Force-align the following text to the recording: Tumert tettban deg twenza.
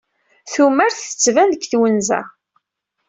Tumert 0.51 0.99
tettban 1.01 1.49
deg 1.51 1.63
twenza. 1.71 2.21